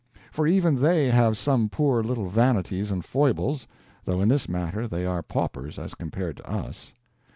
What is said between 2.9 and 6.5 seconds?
foibles, though in this matter they are paupers as compared to